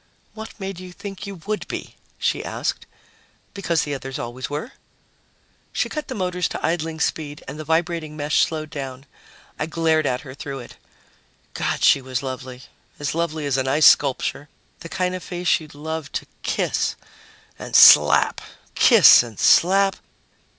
[0.33, 2.87] "What made you think you would be?" she asked.
[3.53, 4.71] "Because the others always were."
[5.71, 9.05] She cut the motors to idling speed and the vibrating mesh slowed down.
[9.59, 10.77] I glared at her through it.
[11.53, 12.63] God, she was lovely
[12.97, 14.49] as lovely as an ice sculpture!
[14.79, 16.95] The kind of face you'd love to kiss
[17.59, 18.41] and slap,
[18.73, 19.97] kiss and slap....